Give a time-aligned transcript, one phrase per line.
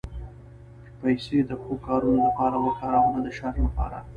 [0.99, 3.97] پېسې د ښو کارونو لپاره وکاروه، نه د شر لپاره.